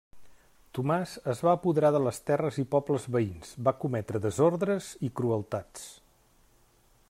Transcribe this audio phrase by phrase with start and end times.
[0.77, 5.89] Tomàs es va apoderar de les terres i pobles veïns, va cometre desordres i crueltats.